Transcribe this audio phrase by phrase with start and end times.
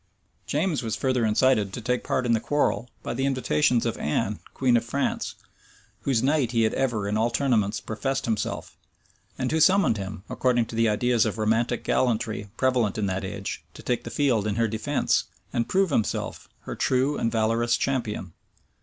[0.47, 4.39] James was further incited to take part in the quarrel by the invitations of Anne,
[4.55, 5.35] queen of France,
[5.99, 8.75] whose knight he had ever in all tournaments professed himself,
[9.37, 13.63] and who summoned him, according to the ideas of romantic gallantry prevalent in that age,
[13.75, 18.33] to take the field in her defence, and prove himself her true and valorous champion.